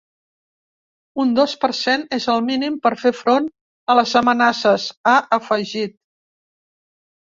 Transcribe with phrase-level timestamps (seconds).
[1.23, 3.49] Un dos per cent és el mínim per fer front
[3.95, 5.99] a les amenaces, ha afegit.